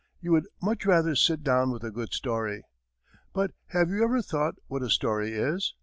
[0.19, 2.63] You would much rather sit down with a good story.
[3.33, 5.75] But have you ever thought what a story is?